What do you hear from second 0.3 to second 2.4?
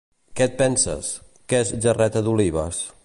Què et penses, que és gerreta